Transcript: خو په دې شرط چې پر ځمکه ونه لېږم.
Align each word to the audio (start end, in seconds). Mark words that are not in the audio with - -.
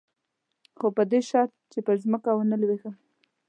خو 0.77 0.87
په 0.97 1.03
دې 1.11 1.19
شرط 1.29 1.53
چې 1.71 1.79
پر 1.85 1.95
ځمکه 2.03 2.31
ونه 2.35 2.55
لېږم. 2.61 2.95